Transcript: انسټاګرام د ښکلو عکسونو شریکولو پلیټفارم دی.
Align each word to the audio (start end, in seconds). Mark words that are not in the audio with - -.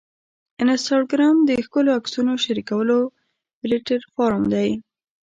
انسټاګرام 0.63 1.37
د 1.45 1.49
ښکلو 1.65 1.89
عکسونو 1.97 2.31
شریکولو 2.45 2.97
پلیټفارم 3.59 4.43
دی. 4.53 4.69